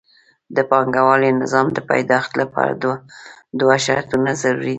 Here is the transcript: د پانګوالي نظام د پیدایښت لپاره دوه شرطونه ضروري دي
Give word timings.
د 0.55 0.57
پانګوالي 0.69 1.29
نظام 1.41 1.67
د 1.73 1.79
پیدایښت 1.89 2.31
لپاره 2.41 2.71
دوه 3.59 3.75
شرطونه 3.85 4.31
ضروري 4.41 4.65
دي 4.67 4.69